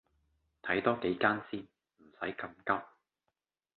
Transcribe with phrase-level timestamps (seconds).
[0.63, 2.83] 睇多幾間先，唔洗咁急